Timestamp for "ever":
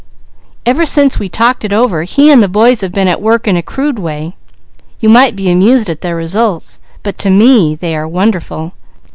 0.65-0.87